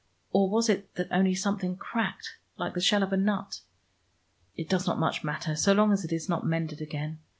[0.31, 3.61] Or was it that only something cracked, like the shell of a nut?
[4.57, 7.19] It does not much matter, so long as it is not mended again.